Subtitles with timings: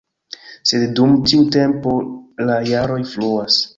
[0.69, 1.93] Sed dum tiu tempo
[2.49, 3.61] la jaroj fluas.